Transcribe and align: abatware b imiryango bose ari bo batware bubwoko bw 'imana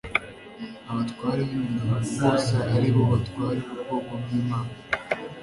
abatware 0.89 1.41
b 1.47 1.49
imiryango 1.57 2.13
bose 2.21 2.55
ari 2.75 2.89
bo 2.95 3.03
batware 3.11 3.59
bubwoko 3.67 4.11
bw 4.21 4.27
'imana 4.39 4.73